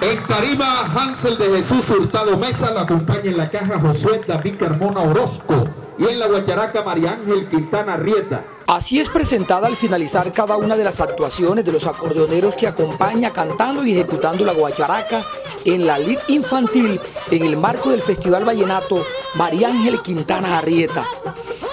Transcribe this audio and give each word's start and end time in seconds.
En 0.00 0.26
tarima, 0.26 0.86
Hansel 0.94 1.36
de 1.36 1.50
Jesús 1.56 1.90
Hurtado 1.90 2.36
Mesa 2.38 2.70
lo 2.70 2.80
acompaña 2.80 3.24
en 3.24 3.36
la 3.36 3.50
caja 3.50 3.78
Josué 3.78 4.22
David 4.26 4.56
Carmona 4.58 5.00
Orozco 5.00 5.64
y 5.98 6.06
en 6.06 6.18
la 6.18 6.28
guacharaca 6.28 6.82
María 6.82 7.12
Ángel 7.12 7.48
Quintana 7.48 7.96
Rieta. 7.96 8.44
Así 8.68 9.00
es 9.00 9.08
presentada 9.08 9.66
al 9.66 9.76
finalizar 9.76 10.30
cada 10.30 10.58
una 10.58 10.76
de 10.76 10.84
las 10.84 11.00
actuaciones 11.00 11.64
de 11.64 11.72
los 11.72 11.86
acordeoneros 11.86 12.54
que 12.54 12.66
acompaña 12.66 13.32
cantando 13.32 13.82
y 13.82 13.92
ejecutando 13.92 14.44
la 14.44 14.52
guacharaca 14.52 15.24
en 15.64 15.86
la 15.86 15.98
lid 15.98 16.18
infantil 16.28 17.00
en 17.30 17.46
el 17.46 17.56
marco 17.56 17.88
del 17.88 18.02
Festival 18.02 18.44
Vallenato 18.44 19.06
María 19.36 19.68
Ángel 19.68 20.02
Quintana 20.02 20.58
Arrieta. 20.58 21.06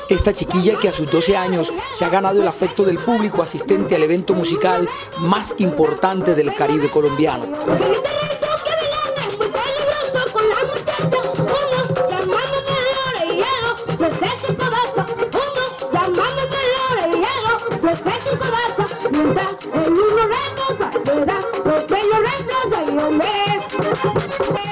Esta 0.08 0.32
chiquilla 0.32 0.80
que 0.80 0.88
a 0.88 0.94
sus 0.94 1.12
12 1.12 1.36
años 1.36 1.74
se 1.94 2.06
ha 2.06 2.10
ganado 2.10 2.42
el 2.42 2.48
afecto 2.48 2.86
del 2.86 2.98
público 2.98 3.44
asistente 3.44 3.96
al 3.96 4.04
evento 4.04 4.34
musical 4.34 4.88
más 5.20 5.54
importante 5.58 6.34
del 6.34 6.56
Caribe 6.56 6.90
colombiano. 6.90 7.46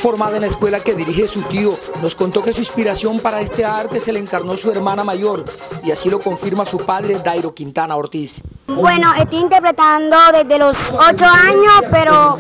Formada 0.03 0.35
en 0.35 0.41
la 0.41 0.47
escuela 0.47 0.81
que 0.81 0.95
dirige 0.95 1.29
su 1.29 1.43
tío, 1.43 1.79
nos 2.01 2.13
contó 2.13 2.43
que 2.43 2.51
su 2.51 2.59
inspiración 2.59 3.21
para 3.21 3.39
este 3.39 3.63
arte 3.63 4.01
se 4.01 4.11
le 4.11 4.19
encarnó 4.19 4.57
su 4.57 4.69
hermana 4.69 5.05
mayor 5.05 5.45
y 5.81 5.91
así 5.91 6.09
lo 6.09 6.19
confirma 6.19 6.65
su 6.65 6.77
padre 6.79 7.19
Dairo 7.23 7.55
Quintana 7.55 7.95
Ortiz. 7.95 8.41
Bueno, 8.67 9.13
estoy 9.17 9.39
interpretando 9.39 10.17
desde 10.33 10.59
los 10.59 10.75
8 10.91 11.25
años, 11.25 11.83
pero 11.89 12.37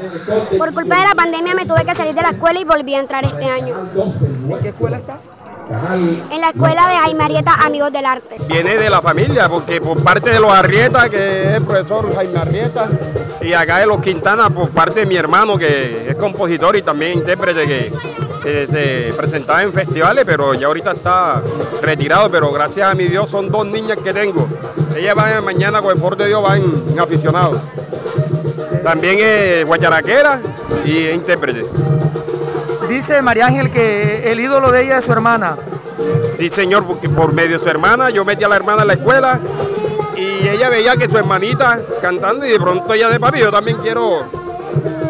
por 0.57 0.73
culpa 0.73 0.99
de 0.99 1.07
la 1.07 1.15
pandemia 1.15 1.55
me 1.55 1.65
tuve 1.65 1.85
que 1.85 1.95
salir 1.95 2.13
de 2.13 2.21
la 2.21 2.31
escuela 2.31 2.59
y 2.59 2.65
volví 2.65 2.95
a 2.95 2.99
entrar 2.99 3.23
este 3.23 3.45
año. 3.45 3.89
¿En 4.49 4.59
qué 4.61 4.67
escuela 4.67 4.97
estás? 4.97 5.21
En 5.69 6.41
la 6.41 6.49
escuela 6.49 6.87
de 6.87 6.95
Jaime 6.95 7.23
Arrieta, 7.23 7.53
Amigos 7.53 7.91
del 7.91 8.05
Arte. 8.05 8.35
Viene 8.47 8.77
de 8.77 8.89
la 8.89 9.01
familia, 9.01 9.47
porque 9.47 9.79
por 9.79 10.03
parte 10.03 10.29
de 10.29 10.39
los 10.39 10.51
Arrieta, 10.51 11.09
que 11.09 11.43
es 11.43 11.47
el 11.55 11.63
profesor 11.63 12.13
Jaime 12.15 12.39
Arrieta, 12.39 12.87
y 13.41 13.53
acá 13.53 13.77
de 13.79 13.85
los 13.85 14.01
Quintana, 14.01 14.49
por 14.49 14.69
parte 14.69 15.01
de 15.01 15.05
mi 15.05 15.15
hermano, 15.15 15.57
que 15.57 16.09
es 16.09 16.15
compositor 16.15 16.75
y 16.75 16.81
también 16.81 17.19
intérprete, 17.19 17.65
que 17.65 18.67
se 18.67 19.13
presentaba 19.15 19.63
en 19.63 19.71
festivales, 19.71 20.25
pero 20.25 20.53
ya 20.53 20.67
ahorita 20.67 20.91
está 20.91 21.41
retirado, 21.81 22.29
pero 22.29 22.51
gracias 22.51 22.91
a 22.91 22.93
mi 22.93 23.05
Dios 23.05 23.29
son 23.29 23.49
dos 23.49 23.65
niñas 23.65 23.97
que 23.99 24.13
tengo. 24.13 24.47
Ellas 24.95 25.15
van 25.15 25.43
mañana 25.45 25.81
con 25.81 25.91
el 25.91 25.97
favor 25.97 26.17
de 26.17 26.27
Dios, 26.27 26.43
van 26.43 26.61
aficionados. 26.99 27.59
También 28.83 29.17
es 29.19 29.65
guacharaquera 29.65 30.41
y 30.83 31.05
es 31.05 31.15
intérprete. 31.15 31.65
Dice 32.89 33.21
María 33.21 33.47
Ángel 33.47 33.71
que 33.71 34.31
el 34.31 34.39
ídolo 34.39 34.71
de 34.71 34.83
ella 34.83 34.99
es 34.99 35.05
su 35.05 35.11
hermana. 35.11 35.55
Sí, 36.37 36.49
señor, 36.49 36.85
porque 36.85 37.09
por 37.09 37.33
medio 37.33 37.57
de 37.57 37.63
su 37.63 37.69
hermana, 37.69 38.09
yo 38.09 38.25
metí 38.25 38.43
a 38.43 38.49
la 38.49 38.55
hermana 38.55 38.81
en 38.81 38.87
la 38.87 38.93
escuela 38.93 39.39
y 40.15 40.47
ella 40.47 40.69
veía 40.69 40.97
que 40.97 41.09
su 41.09 41.17
hermanita 41.17 41.79
cantando 42.01 42.45
y 42.45 42.49
de 42.49 42.59
pronto 42.59 42.93
ella 42.93 43.09
de 43.09 43.19
papi, 43.19 43.39
yo 43.39 43.51
también 43.51 43.77
quiero 43.77 44.25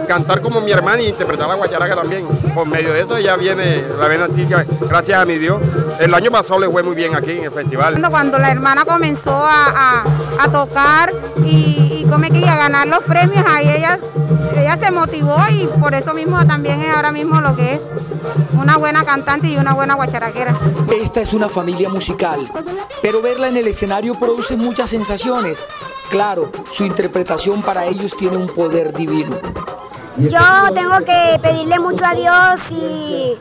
cantar 0.07 0.41
como 0.41 0.61
mi 0.61 0.71
hermana 0.71 1.01
y 1.01 1.07
interpretar 1.07 1.47
la 1.47 1.55
guacharaca 1.55 1.95
también. 1.95 2.25
Por 2.53 2.67
medio 2.67 2.93
de 2.93 3.01
eso 3.01 3.17
ella 3.17 3.35
viene, 3.35 3.83
la 3.99 4.07
ven 4.07 4.21
artística, 4.21 4.65
gracias 4.81 5.19
a 5.19 5.25
mi 5.25 5.37
Dios. 5.37 5.61
El 5.99 6.13
año 6.13 6.31
pasado 6.31 6.59
le 6.59 6.69
fue 6.69 6.83
muy 6.83 6.95
bien 6.95 7.15
aquí 7.15 7.31
en 7.31 7.45
el 7.45 7.51
festival. 7.51 8.01
Cuando 8.09 8.37
la 8.37 8.51
hermana 8.51 8.85
comenzó 8.85 9.31
a, 9.33 10.03
tocar 10.51 11.11
y, 11.43 11.82
y 12.13 12.15
come 12.15 12.29
que 12.29 12.47
a 12.47 12.55
ganar 12.55 12.87
los 12.87 13.03
premios, 13.03 13.43
ahí 13.47 13.67
ella, 13.69 13.97
ella 14.55 14.77
se 14.77 14.91
motivó 14.91 15.35
y 15.51 15.67
por 15.79 15.95
eso 15.95 16.13
mismo 16.13 16.45
también 16.45 16.81
es 16.81 16.95
ahora 16.95 17.11
mismo 17.11 17.41
lo 17.41 17.55
que 17.55 17.75
es 17.75 17.81
una 18.53 18.77
buena 18.77 19.03
cantante 19.03 19.47
y 19.47 19.57
una 19.57 19.73
buena 19.73 19.95
guacharaquera. 19.95 20.53
Esta 21.01 21.21
es 21.21 21.33
una 21.33 21.49
familia 21.49 21.89
musical, 21.89 22.47
pero 23.01 23.21
verla 23.21 23.47
en 23.47 23.57
el 23.57 23.67
escenario 23.67 24.13
produce 24.19 24.55
muchas 24.55 24.91
sensaciones. 24.91 25.59
Claro, 26.09 26.51
su 26.71 26.85
interpretación 26.85 27.63
para 27.63 27.85
ellos 27.85 28.15
tiene 28.15 28.37
un 28.37 28.47
poder 28.47 28.93
divino. 28.93 29.39
Yo 30.17 30.71
tengo 30.75 30.99
que 30.99 31.39
pedirle 31.41 31.79
mucho 31.79 32.05
a 32.05 32.13
Dios 32.13 32.59
y 32.69 33.35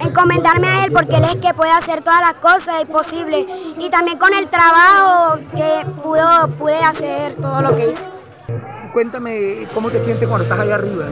encomendarme 0.00 0.68
a 0.68 0.84
Él 0.86 0.92
porque 0.92 1.16
Él 1.16 1.24
es 1.24 1.36
que 1.36 1.52
puede 1.52 1.72
hacer 1.72 2.02
todas 2.02 2.20
las 2.22 2.34
cosas, 2.34 2.80
es 2.80 2.86
posible. 2.86 3.46
Y 3.78 3.90
también 3.90 4.16
con 4.18 4.32
el 4.32 4.48
trabajo 4.48 5.38
que 5.54 5.84
pudo, 6.02 6.48
pude 6.58 6.78
hacer 6.78 7.34
todo 7.34 7.60
lo 7.60 7.76
que 7.76 7.90
hice. 7.90 8.13
Cuéntame 8.94 9.66
cómo 9.74 9.90
te 9.90 9.98
sientes 10.04 10.28
cuando 10.28 10.44
estás 10.44 10.60
ahí 10.60 10.70
arriba. 10.70 11.06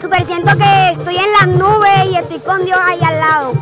Super 0.00 0.24
siento 0.24 0.50
que 0.58 0.90
estoy 0.90 1.16
en 1.16 1.32
las 1.32 1.46
nubes 1.46 2.06
y 2.10 2.16
estoy 2.16 2.40
con 2.40 2.64
Dios 2.64 2.78
ahí 2.82 2.98
al 3.04 3.20
lado. 3.20 3.52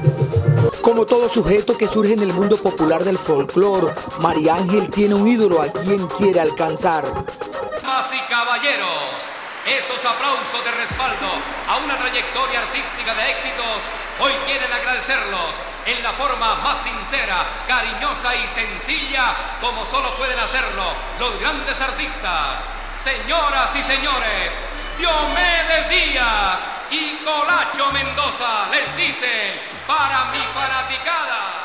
Como 0.80 1.04
todo 1.04 1.28
sujeto 1.28 1.76
que 1.76 1.86
surge 1.86 2.14
en 2.14 2.22
el 2.22 2.32
mundo 2.32 2.56
popular 2.56 3.04
del 3.04 3.18
folclore, 3.18 3.92
María 4.20 4.54
Ángel 4.54 4.88
tiene 4.88 5.16
un 5.16 5.28
ídolo 5.28 5.60
a 5.60 5.66
quien 5.66 6.06
quiere 6.06 6.40
alcanzar. 6.40 7.04
Y 7.04 8.30
caballeros, 8.30 9.20
esos 9.68 10.02
aplausos 10.02 10.64
de 10.64 10.70
respaldo 10.70 11.28
a 11.68 11.84
una 11.84 11.98
trayectoria 11.98 12.60
artística 12.60 13.14
de 13.14 13.30
éxitos, 13.30 13.84
hoy 14.18 14.32
quieren 14.46 14.72
agradecerlos 14.72 15.69
en 15.86 16.02
la 16.02 16.12
forma 16.12 16.56
más 16.56 16.82
sincera, 16.82 17.44
cariñosa 17.66 18.34
y 18.34 18.46
sencilla 18.48 19.34
como 19.60 19.84
solo 19.86 20.14
pueden 20.16 20.38
hacerlo 20.38 20.84
los 21.18 21.41
grandes 21.41 21.80
artistas. 21.80 22.60
Señoras 23.02 23.74
y 23.76 23.82
señores, 23.82 24.52
Diomedes 24.98 25.88
Díaz 25.88 26.60
y 26.90 27.16
Colacho 27.24 27.90
Mendoza 27.92 28.69
les 28.70 28.96
dicen 28.96 29.60
para 29.86 30.26
mi 30.26 30.38
fanaticada. 30.38 31.59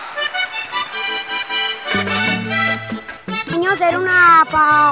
Ser 3.74 3.98
una, 3.98 4.46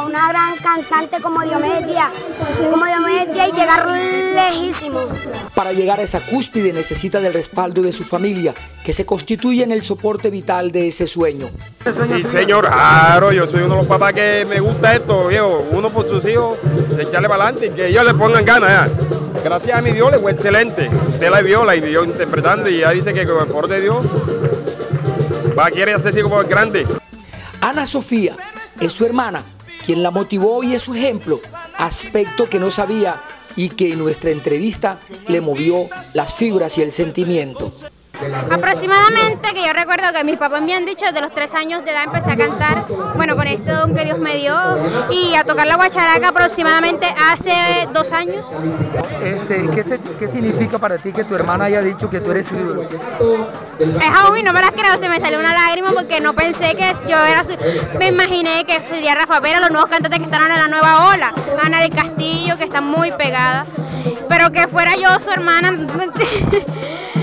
una 0.06 0.29
gran 0.29 0.56
cantante 0.57 1.22
como 1.22 1.41
Diomedes 1.41 1.85
Díaz, 1.85 2.11
como 2.72 2.85
Diomedes 2.85 3.34
Díaz 3.34 3.50
y 3.50 3.51
llegar 3.56 3.88
lejísimo. 3.88 5.00
Para 5.53 5.73
llegar 5.73 6.00
a 6.00 6.03
esa 6.03 6.19
cúspide 6.22 6.73
necesita 6.73 7.19
del 7.19 7.33
respaldo 7.33 7.81
de 7.81 7.94
su 7.94 8.03
familia, 8.03 8.53
que 8.83 8.91
se 8.91 9.06
constituye 9.06 9.63
en 9.63 9.72
el 9.72 9.83
soporte 9.83 10.29
vital 10.29 10.72
de 10.72 10.88
ese 10.88 11.07
sueño. 11.07 11.50
Sí, 11.83 12.23
señor, 12.31 12.66
claro, 12.66 13.31
yo 13.31 13.45
soy 13.45 13.62
uno 13.62 13.75
de 13.75 13.81
los 13.81 13.88
papás 13.88 14.13
que 14.13 14.45
me 14.50 14.59
gusta 14.59 14.95
esto, 14.95 15.28
viejo, 15.28 15.66
uno 15.72 15.89
por 15.89 16.07
sus 16.07 16.25
hijos, 16.25 16.57
echarle 16.97 17.29
para 17.29 17.45
adelante 17.45 17.67
y 17.67 17.69
que 17.69 17.88
ellos 17.88 18.06
le 18.06 18.13
pongan 18.13 18.44
ganas. 18.44 18.89
Gracias 19.44 19.78
a 19.78 19.81
mi 19.81 19.91
Dios 19.91 20.12
le 20.12 20.19
fue 20.19 20.31
excelente. 20.31 20.89
Usted 21.09 21.29
la 21.29 21.41
vio, 21.41 21.63
la 21.63 21.73
vio 21.73 22.03
interpretando 22.03 22.69
y 22.69 22.79
ya 22.79 22.91
dice 22.91 23.13
que 23.13 23.25
con 23.25 23.41
el 23.41 23.47
favor 23.47 23.67
de 23.67 23.81
Dios 23.81 24.06
va 25.57 25.67
a 25.67 25.72
querer 25.72 25.95
hacerse 25.95 26.22
como 26.22 26.41
grande. 26.44 26.88
Ana 27.62 27.85
Sofía 27.85 28.35
es 28.79 28.94
su 28.94 29.06
hermana 29.06 29.44
quien 29.85 30.01
la 30.01 30.11
motivó 30.11 30.63
y 30.63 30.73
es 30.73 30.84
su 30.84 30.95
ejemplo, 30.95 31.41
aspecto 31.78 32.50
que 32.50 32.59
no 32.59 32.72
sabía 32.72 33.22
y 33.56 33.69
que 33.69 33.94
en 33.94 34.00
nuestra 34.00 34.31
entrevista 34.31 34.97
le 35.28 35.41
movió 35.41 35.89
las 36.13 36.34
fibras 36.34 36.78
y 36.78 36.81
el 36.81 36.91
sentimiento. 36.91 37.72
Aproximadamente, 38.51 39.53
que 39.53 39.66
yo 39.66 39.73
recuerdo 39.73 40.11
que 40.13 40.23
mis 40.23 40.38
papás 40.38 40.61
me 40.61 40.75
han 40.75 40.85
dicho, 40.85 41.06
desde 41.06 41.22
los 41.22 41.31
tres 41.31 41.53
años 41.53 41.84
de 41.84 41.91
edad 41.91 42.03
empecé 42.06 42.31
a 42.31 42.38
cantar, 42.38 42.85
bueno, 43.16 43.35
con 43.35 43.47
este 43.47 43.72
don 43.72 43.95
que 43.95 44.06
Dios 44.06 44.19
me 44.19 44.38
dio, 44.38 44.56
y 45.09 45.35
a 45.35 45.44
tocar 45.44 45.67
la 45.67 45.75
guacharaca 45.75 46.29
aproximadamente 46.29 47.07
hace 47.07 47.53
dos 47.94 48.12
años. 48.12 48.45
Este, 49.23 49.69
¿qué, 50.19 50.28
significa 50.28 50.77
para 50.77 50.98
ti 50.98 51.12
que 51.12 51.24
tu 51.24 51.36
hermana 51.36 51.65
haya 51.65 51.81
dicho 51.81 52.09
que 52.09 52.19
tú 52.19 52.31
eres 52.31 52.48
su 52.48 52.56
ídolo? 52.56 52.83
Es 53.80 54.19
aún 54.24 54.38
y 54.38 54.44
no 54.44 54.53
me 54.53 54.62
las 54.62 54.71
creo, 54.71 54.98
se 54.98 55.09
me 55.09 55.19
salió 55.19 55.39
una 55.39 55.53
lágrima 55.53 55.92
porque 55.92 56.19
no 56.19 56.33
pensé 56.33 56.75
que 56.75 56.94
yo 57.07 57.18
era 57.24 57.44
su... 57.44 57.53
Me 57.98 58.07
imaginé 58.07 58.65
que 58.65 58.80
sería 58.81 59.15
Rafa 59.15 59.42
Pera, 59.42 59.59
los 59.59 59.71
nuevos 59.71 59.89
cantantes 59.89 60.19
que 60.19 60.25
están 60.25 60.51
en 60.51 60.59
la 60.59 60.68
nueva 60.68 61.09
ola, 61.09 61.33
Ana 61.63 61.81
del 61.81 61.92
Castillo, 61.92 62.57
que 62.57 62.63
está 62.63 62.81
muy 62.81 63.12
pegada, 63.12 63.65
pero 64.30 64.51
que 64.51 64.68
fuera 64.68 64.95
yo 64.95 65.19
su 65.19 65.31
hermana... 65.31 65.74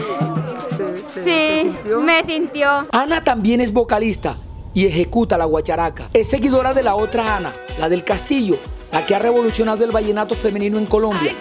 Sí, 1.24 1.72
me 2.00 2.24
sintió. 2.24 2.86
Ana 2.92 3.22
también 3.22 3.60
es 3.60 3.72
vocalista 3.72 4.36
y 4.74 4.86
ejecuta 4.86 5.36
la 5.36 5.44
guacharaca. 5.44 6.10
Es 6.12 6.30
seguidora 6.30 6.74
de 6.74 6.82
la 6.82 6.94
otra 6.94 7.36
Ana, 7.36 7.54
la 7.78 7.88
del 7.88 8.04
Castillo, 8.04 8.58
la 8.92 9.04
que 9.04 9.14
ha 9.14 9.18
revolucionado 9.18 9.84
el 9.84 9.90
vallenato 9.90 10.34
femenino 10.34 10.78
en 10.78 10.86
Colombia. 10.86 11.32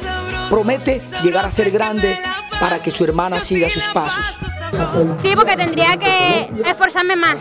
Promete 0.50 1.02
llegar 1.22 1.46
a 1.46 1.52
ser 1.52 1.70
grande 1.72 2.18
para 2.60 2.80
que 2.80 2.92
su 2.92 3.04
hermana 3.04 3.40
siga 3.40 3.70
sus 3.70 3.88
pasos. 3.88 4.38
Sí, 5.22 5.34
porque 5.36 5.56
tendría 5.56 5.98
que 5.98 6.52
esforzarme 6.66 7.16
más. 7.16 7.38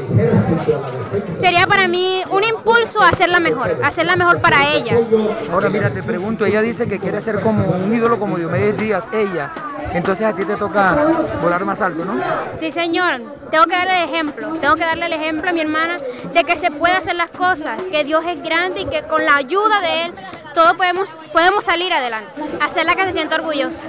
Sería 1.38 1.66
para 1.66 1.88
mí 1.88 2.22
un 2.30 2.44
impulso 2.44 3.02
a 3.02 3.10
hacerla 3.10 3.40
mejor, 3.40 3.78
hacerla 3.82 4.16
mejor 4.16 4.40
para 4.40 4.72
ella. 4.72 4.96
Ahora 5.52 5.68
mira, 5.68 5.90
te 5.90 6.02
pregunto, 6.02 6.46
ella 6.46 6.62
dice 6.62 6.86
que 6.86 6.98
quiere 6.98 7.20
ser 7.20 7.40
como 7.40 7.66
un 7.66 7.94
ídolo 7.94 8.18
como 8.18 8.38
Diomedes 8.38 8.78
Díaz, 8.78 9.08
ella. 9.12 9.52
Entonces 9.92 10.26
a 10.26 10.32
ti 10.32 10.44
te 10.44 10.56
toca 10.56 10.96
volar 11.42 11.64
más 11.64 11.80
alto, 11.80 12.04
¿no? 12.04 12.20
Sí, 12.54 12.70
señor. 12.70 13.20
Tengo 13.50 13.64
que 13.64 13.76
darle 13.76 14.02
el 14.02 14.08
ejemplo. 14.10 14.52
Tengo 14.60 14.74
que 14.74 14.84
darle 14.84 15.06
el 15.06 15.12
ejemplo 15.12 15.50
a 15.50 15.52
mi 15.52 15.60
hermana 15.60 15.98
de 16.32 16.44
que 16.44 16.56
se 16.56 16.70
puede 16.70 16.94
hacer 16.94 17.16
las 17.16 17.30
cosas, 17.30 17.80
que 17.90 18.04
Dios 18.04 18.24
es 18.26 18.42
grande 18.42 18.80
y 18.80 18.84
que 18.86 19.02
con 19.02 19.24
la 19.24 19.36
ayuda 19.36 19.80
de 19.80 20.02
Él 20.02 20.14
todos 20.58 20.74
podemos, 20.74 21.08
podemos 21.32 21.64
salir 21.64 21.92
adelante. 21.92 22.28
Hacerla 22.60 22.96
que 22.96 23.04
se 23.04 23.12
sienta 23.12 23.36
orgullosa. 23.36 23.84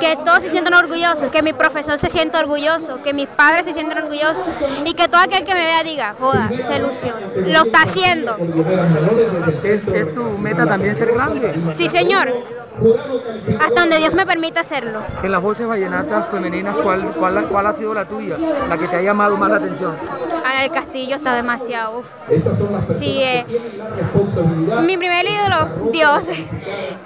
Que 0.00 0.16
todos 0.16 0.42
se 0.42 0.50
sientan 0.50 0.74
orgullosos, 0.74 1.30
que 1.30 1.40
mi 1.40 1.52
profesor 1.52 1.98
se 1.98 2.08
sienta 2.08 2.40
orgulloso, 2.40 3.00
que 3.04 3.12
mis 3.12 3.28
padres 3.28 3.64
se 3.64 3.72
sientan 3.72 3.98
orgullosos 3.98 4.44
y 4.84 4.92
que 4.94 5.06
todo 5.06 5.20
aquel 5.20 5.44
que 5.44 5.54
me 5.54 5.64
vea 5.64 5.84
diga, 5.84 6.16
joda, 6.18 6.50
se 6.66 6.76
ilusiona. 6.76 7.20
Lo 7.36 7.62
está 7.62 7.82
haciendo. 7.82 8.36
¿Es, 9.62 9.86
es 9.86 10.14
tu 10.16 10.22
meta 10.38 10.66
también 10.66 10.96
ser 10.96 11.12
grande? 11.12 11.54
Sí, 11.76 11.88
señor. 11.88 12.32
Hasta 13.60 13.80
donde 13.80 13.98
Dios 13.98 14.14
me 14.14 14.24
permita 14.26 14.60
hacerlo. 14.60 15.00
En 15.22 15.30
las 15.30 15.42
voces 15.42 15.66
vallenatas 15.68 16.28
femeninas, 16.28 16.74
¿cuál, 16.76 17.12
cuál, 17.12 17.46
cuál 17.46 17.66
ha 17.66 17.72
sido 17.72 17.92
la 17.94 18.06
tuya? 18.06 18.36
La 18.68 18.78
que 18.78 18.88
te 18.88 18.96
ha 18.96 19.02
llamado 19.02 19.36
más 19.36 19.50
la 19.50 19.56
atención. 19.58 19.94
Ana 20.44 20.62
del 20.62 20.72
Castillo 20.72 21.16
está 21.16 21.34
demasiado. 21.34 21.98
uf. 21.98 22.06
Sí, 22.98 23.20
eh, 23.22 23.44
mi 24.82 24.96
primer 24.96 25.19
ídolo, 25.26 25.90
Dios. 25.92 26.26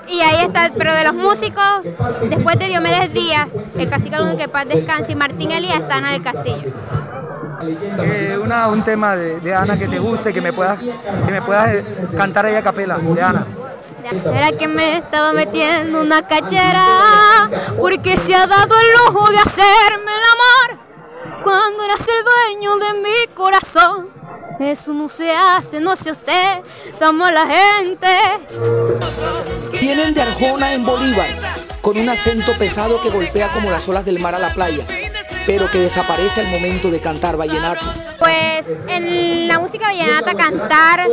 Y 0.08 0.20
ahí 0.20 0.44
está, 0.44 0.70
pero 0.76 0.94
de 0.94 1.04
los 1.04 1.14
músicos, 1.14 1.82
después 2.28 2.58
de 2.58 2.66
Diomedes 2.66 3.12
Díaz, 3.12 3.48
el 3.76 3.88
cacique 3.88 4.16
Luna 4.16 4.36
que 4.36 4.48
paz 4.48 4.66
descanse 4.68 5.12
y 5.12 5.14
Martín 5.14 5.50
Elías 5.50 5.80
está 5.80 5.96
Ana 5.96 6.12
del 6.12 6.22
Castillo. 6.22 6.72
Eh, 8.02 8.38
una, 8.42 8.68
un 8.68 8.82
tema 8.82 9.16
de, 9.16 9.40
de 9.40 9.54
Ana 9.54 9.78
que 9.78 9.88
te 9.88 9.98
guste, 9.98 10.32
que 10.32 10.40
me 10.40 10.52
puedas, 10.52 10.78
que 10.78 11.32
me 11.32 11.40
puedas 11.40 11.74
eh, 11.74 11.84
cantar 12.16 12.46
ahí 12.46 12.54
a 12.54 12.62
capela, 12.62 12.98
de 12.98 13.22
Ana. 13.22 13.46
Era 14.34 14.52
que 14.52 14.68
me 14.68 14.98
estaba 14.98 15.32
metiendo 15.32 16.02
una 16.02 16.26
cachera 16.28 17.48
porque 17.78 18.18
se 18.18 18.34
ha 18.34 18.46
dado 18.46 18.74
el 18.78 18.92
lujo 18.92 19.30
de 19.30 19.38
hacerme 19.38 20.12
el 20.12 20.24
amor 20.34 20.84
cuando 21.42 21.84
eras 21.84 22.00
el 22.00 22.24
dueño 22.24 22.76
de 22.76 23.00
mi 23.00 23.34
corazón. 23.34 24.08
Eso 24.64 24.94
no 24.94 25.08
se 25.10 25.30
hace, 25.30 25.78
no 25.78 25.94
sé 25.94 26.10
usted, 26.12 26.60
somos 26.98 27.30
la 27.30 27.46
gente. 27.46 28.08
Vienen 29.78 30.14
de 30.14 30.22
Arjona 30.22 30.72
en 30.72 30.84
Bolívar, 30.84 31.28
con 31.82 31.98
un 31.98 32.08
acento 32.08 32.52
pesado 32.52 33.00
que 33.02 33.10
golpea 33.10 33.48
como 33.48 33.70
las 33.70 33.86
olas 33.88 34.04
del 34.06 34.20
mar 34.20 34.34
a 34.34 34.38
la 34.38 34.54
playa, 34.54 34.84
pero 35.46 35.70
que 35.70 35.78
desaparece 35.78 36.40
al 36.40 36.48
momento 36.48 36.90
de 36.90 37.00
cantar 37.00 37.36
vallenato. 37.36 37.84
Pues 38.18 38.66
en 38.88 39.46
la 39.48 39.58
música 39.58 39.88
vallenata 39.88 40.34
cantar 40.34 41.06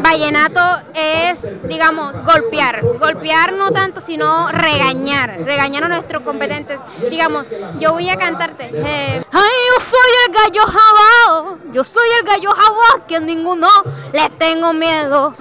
vallenato 0.00 0.60
es, 0.94 1.62
digamos, 1.68 2.14
golpear. 2.24 2.82
Golpear 2.98 3.52
no 3.52 3.72
tanto, 3.72 4.00
sino 4.00 4.50
regañar. 4.50 5.40
Regañar 5.44 5.84
a 5.84 5.88
nuestros 5.88 6.22
competentes. 6.22 6.78
Digamos, 7.10 7.44
yo 7.78 7.92
voy 7.92 8.08
a 8.08 8.16
cantarte. 8.16 8.70
eh, 8.72 9.22
Ay, 9.32 9.53
yo 9.74 9.84
soy 9.84 10.10
el 10.26 10.34
gallo 10.34 10.62
jabao. 10.66 11.58
Yo 11.72 11.84
soy 11.84 12.08
el 12.18 12.26
gallo 12.26 12.50
jabao 12.50 13.06
que 13.06 13.16
a 13.16 13.20
ninguno 13.20 13.68
le 14.12 14.30
tengo 14.30 14.72
miedo. 14.72 15.34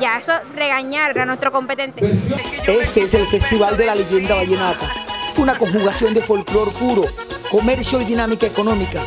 Ya, 0.00 0.18
eso 0.18 0.32
regañar 0.54 1.18
a 1.18 1.26
nuestro 1.26 1.52
competente. 1.52 2.18
Este 2.66 3.02
es 3.02 3.14
el 3.14 3.26
Festival 3.26 3.76
de 3.76 3.86
la 3.86 3.94
Leyenda 3.94 4.34
Vallenata, 4.34 4.88
una 5.36 5.56
conjugación 5.56 6.14
de 6.14 6.22
folclor 6.22 6.72
puro, 6.72 7.04
comercio 7.50 8.00
y 8.00 8.04
dinámica 8.04 8.46
económica, 8.46 9.00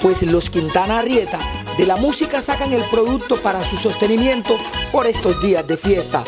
pues 0.00 0.22
los 0.22 0.50
Quintana 0.50 0.98
Arrieta 0.98 1.38
de 1.76 1.86
la 1.86 1.96
música 1.96 2.42
sacan 2.42 2.72
el 2.72 2.82
producto 2.90 3.36
para 3.36 3.64
su 3.64 3.76
sostenimiento 3.76 4.56
por 4.90 5.06
estos 5.06 5.40
días 5.40 5.66
de 5.66 5.76
fiesta. 5.76 6.24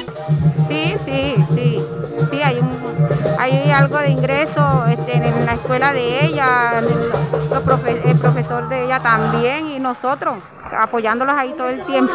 Sí, 0.68 0.94
sí, 1.04 1.34
sí. 1.54 1.82
Sí, 2.30 2.42
hay, 2.42 2.58
un, 2.58 2.70
hay 3.38 3.70
algo 3.70 3.98
de 3.98 4.10
ingreso 4.10 4.84
este, 4.88 5.14
en 5.14 5.46
la 5.46 5.52
escuela 5.54 5.92
de 5.92 6.24
ella, 6.26 6.78
el, 6.78 6.84
los 6.84 7.64
profe- 7.64 8.00
el 8.04 8.16
profesor 8.18 8.68
de 8.68 8.84
ella 8.84 9.00
también 9.00 9.68
y 9.68 9.78
nosotros 9.78 10.36
apoyándolos 10.78 11.34
ahí 11.36 11.54
todo 11.56 11.68
el 11.68 11.84
tiempo. 11.86 12.14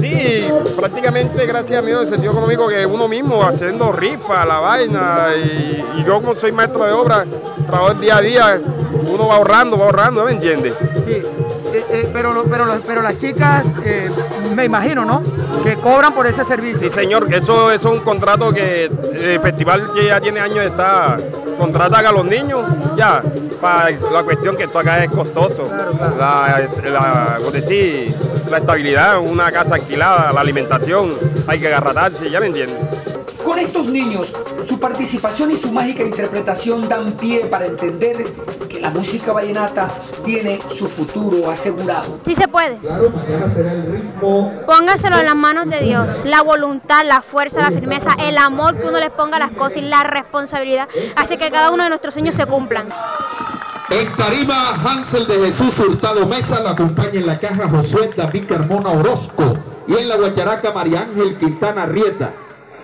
Sí, 0.00 0.46
prácticamente 0.76 1.46
gracias 1.46 1.78
a 1.78 1.82
mí 1.82 1.90
en 1.92 1.98
el 1.98 2.08
sentido 2.08 2.32
económico 2.32 2.68
que 2.68 2.84
uno 2.84 3.08
mismo 3.08 3.42
haciendo 3.42 3.92
rifa, 3.92 4.44
la 4.44 4.58
vaina, 4.58 5.28
y, 5.36 5.84
y 5.96 6.04
yo 6.04 6.20
como 6.20 6.34
soy 6.34 6.52
maestro 6.52 6.84
de 6.84 6.92
obra, 6.92 7.24
trabajo 7.66 7.92
el 7.92 8.00
día 8.00 8.16
a 8.16 8.20
día, 8.20 8.60
uno 9.06 9.28
va 9.28 9.36
ahorrando, 9.36 9.78
va 9.78 9.86
ahorrando, 9.86 10.24
¿me 10.24 10.32
entiendes? 10.32 10.74
Sí, 11.06 11.22
pero, 12.12 12.44
pero, 12.48 12.80
pero 12.86 13.02
las 13.02 13.18
chicas, 13.18 13.64
eh, 13.84 14.08
me 14.54 14.64
imagino, 14.64 15.04
¿no? 15.04 15.22
Que 15.62 15.76
cobran 15.76 16.12
por 16.12 16.26
ese 16.26 16.44
servicio. 16.44 16.80
Sí, 16.80 16.94
señor, 16.94 17.32
eso, 17.32 17.70
eso 17.70 17.92
es 17.92 17.98
un 17.98 18.04
contrato 18.04 18.52
que 18.52 18.84
el 18.84 19.40
festival 19.40 19.92
que 19.94 20.06
ya 20.06 20.20
tiene 20.20 20.40
años 20.40 20.64
está, 20.64 21.16
contrata 21.58 21.98
a 21.98 22.12
los 22.12 22.24
niños, 22.24 22.64
ya, 22.96 23.22
para 23.60 23.90
la 23.90 24.22
cuestión 24.22 24.56
que 24.56 24.64
esto 24.64 24.78
acá 24.78 25.02
es 25.04 25.10
costoso. 25.10 25.68
La, 26.18 26.68
la, 26.84 27.36
como 27.38 27.50
decir, 27.50 28.14
la 28.50 28.58
estabilidad, 28.58 29.18
una 29.18 29.50
casa 29.50 29.74
alquilada, 29.74 30.32
la 30.32 30.40
alimentación, 30.40 31.14
hay 31.46 31.60
que 31.60 31.68
agarratarse, 31.68 32.30
ya 32.30 32.40
me 32.40 32.46
entiendes. 32.46 32.78
Con 33.44 33.58
estos 33.58 33.86
niños, 33.86 34.32
su 34.66 34.80
participación 34.80 35.50
y 35.50 35.56
su 35.56 35.70
mágica 35.70 36.02
interpretación 36.02 36.88
dan 36.88 37.12
pie 37.12 37.46
para 37.46 37.66
entender 37.66 38.24
que 38.68 38.73
la 38.84 38.90
música 38.90 39.32
vallenata 39.32 39.88
tiene 40.22 40.60
su 40.68 40.86
futuro 40.86 41.50
asegurado. 41.50 42.18
Sí 42.22 42.34
se 42.34 42.46
puede. 42.46 42.76
Claro, 42.76 43.08
mañana 43.08 43.50
será 43.50 43.72
el 43.72 43.86
ritmo 43.86 44.52
Póngaselo 44.66 45.20
en 45.20 45.24
las 45.24 45.34
manos 45.34 45.70
de 45.70 45.80
Dios. 45.80 46.22
La 46.26 46.42
voluntad, 46.42 47.02
la 47.06 47.22
fuerza, 47.22 47.62
la 47.62 47.70
firmeza, 47.70 48.10
el 48.18 48.36
amor 48.36 48.78
que 48.78 48.86
uno 48.86 49.00
les 49.00 49.08
ponga 49.08 49.36
a 49.36 49.38
las 49.38 49.52
cosas 49.52 49.78
y 49.78 49.80
la 49.80 50.02
responsabilidad 50.02 50.86
hace 51.16 51.38
que 51.38 51.50
cada 51.50 51.70
uno 51.70 51.84
de 51.84 51.88
nuestros 51.88 52.12
sueños 52.12 52.34
se 52.34 52.44
cumplan. 52.44 52.90
En 53.88 54.12
Tarima, 54.12 54.74
Hansel 54.74 55.26
de 55.28 55.46
Jesús 55.46 55.78
Hurtado 55.78 56.26
Mesa 56.26 56.60
lo 56.60 56.68
acompaña 56.68 57.12
en 57.14 57.26
la 57.26 57.38
caja 57.38 57.66
Josué 57.66 58.10
David 58.14 58.44
Carmona 58.46 58.90
Orozco 58.90 59.54
y 59.86 59.94
en 59.94 60.08
la 60.10 60.16
guacharaca 60.16 60.72
María 60.72 61.06
Ángel 61.08 61.38
Quintana 61.38 61.86
Rieta. 61.86 62.34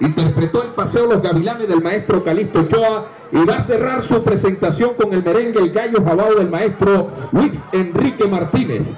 Interpretó 0.00 0.62
el 0.62 0.70
paseo 0.70 1.06
Los 1.06 1.22
Gavilanes 1.22 1.68
del 1.68 1.82
maestro 1.82 2.24
Calixto 2.24 2.60
Ochoa 2.60 3.06
y 3.32 3.44
va 3.44 3.58
a 3.58 3.62
cerrar 3.62 4.02
su 4.02 4.22
presentación 4.22 4.94
con 4.94 5.12
el 5.12 5.22
merengue 5.22 5.60
El 5.60 5.72
Gallo 5.72 6.02
Jabao 6.04 6.34
del 6.34 6.48
maestro 6.48 7.10
Luis 7.32 7.52
Enrique 7.72 8.26
Martínez. 8.26 8.96